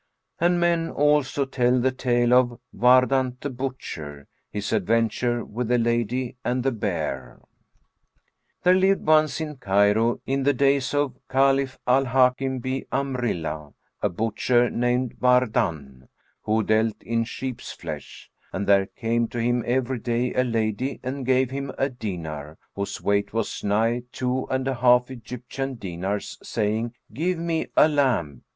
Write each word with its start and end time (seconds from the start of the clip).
And 0.39 0.59
men 0.59 0.89
also 0.89 1.45
tell 1.45 1.79
the 1.79 1.91
tale 1.91 2.33
of 2.33 2.59
WARDAN[FN#430] 2.73 3.39
THE 3.41 3.49
BUTCHER; 3.51 4.27
HIS 4.49 4.73
ADVENTURE 4.73 5.45
WITH 5.45 5.67
THE 5.67 5.77
LADY 5.77 6.37
AND 6.43 6.63
THE 6.63 6.71
BEAR. 6.71 7.39
There 8.63 8.73
lived 8.73 9.05
once 9.05 9.39
in 9.39 9.57
Cairo, 9.57 10.19
in 10.25 10.41
the 10.41 10.53
days 10.55 10.95
of 10.95 11.13
the 11.13 11.19
Caliph 11.29 11.77
Al 11.85 12.05
Hбkim 12.05 12.59
bi' 12.63 12.87
Amri'llah, 12.91 13.75
a 14.01 14.09
butcher 14.09 14.71
named 14.71 15.19
Wardбn, 15.19 16.07
who 16.41 16.63
dealt 16.63 16.99
in 17.03 17.23
sheep's 17.23 17.71
flesh; 17.71 18.31
and 18.51 18.65
there 18.65 18.87
came 18.87 19.27
to 19.27 19.39
him 19.39 19.63
every 19.67 19.99
day 19.99 20.33
a 20.33 20.43
lady 20.43 20.99
and 21.03 21.27
gave 21.27 21.51
him 21.51 21.71
a 21.77 21.91
dinar, 21.91 22.57
whose 22.73 22.99
weight 23.03 23.33
was 23.33 23.63
nigh 23.63 24.01
two 24.11 24.47
and 24.49 24.67
a 24.67 24.73
half 24.73 25.11
Egyptian 25.11 25.75
dinars, 25.75 26.39
saying, 26.41 26.95
"Give 27.13 27.37
me 27.37 27.67
a 27.77 27.87
lamb." 27.87 28.43